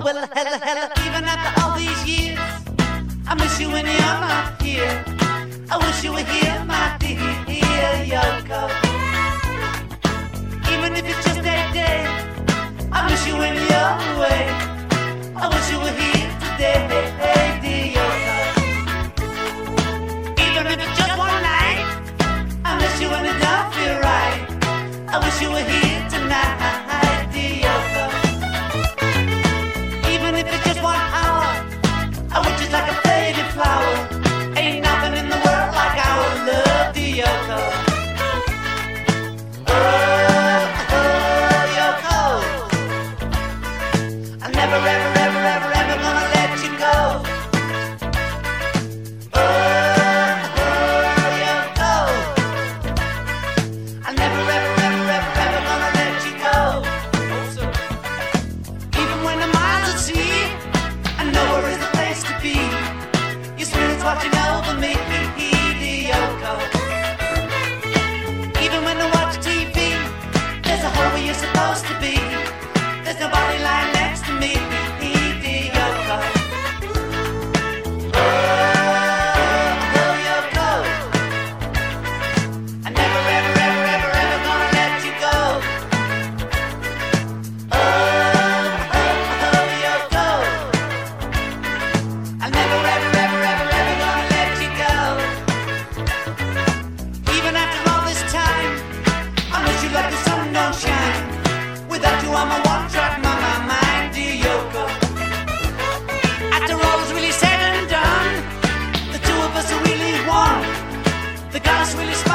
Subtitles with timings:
[0.00, 0.90] hella, hella.
[1.06, 2.38] Even after all these years,
[3.26, 5.04] I miss you when you're not here.
[5.70, 7.16] I wish you were here, my dear
[8.12, 8.70] Yoko.
[10.72, 12.06] Even if it's just a day,
[12.92, 14.42] I miss you when you're away.
[15.36, 16.78] I wish you were here today,
[17.62, 18.36] dear Yoko.
[20.46, 21.84] Even if it's just one night,
[22.64, 24.40] I miss you when it don't feel right.
[25.08, 25.50] I wish you
[32.66, 33.96] I like a faded flower.
[34.58, 36.96] Ain't nothing in the world like our love.
[39.68, 39.72] Oh,
[40.98, 42.20] oh, Yoko.
[44.42, 46.96] I'm never, ever, ever, ever, ever gonna let you go.
[49.34, 49.40] Oh,
[50.64, 51.92] oh, Yoko.
[54.06, 56.58] I'm never, ever, ever, ever, ever gonna let you go.
[59.00, 60.35] Even when the miles sea,
[71.82, 72.16] to be.
[73.04, 74.56] There's nobody lying next to me.
[100.08, 100.25] Oh,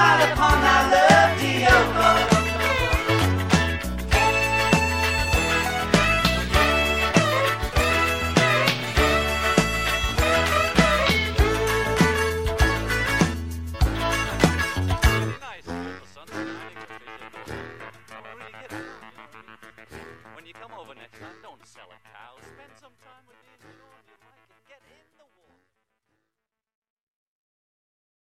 [0.00, 1.09] smiled upon our love,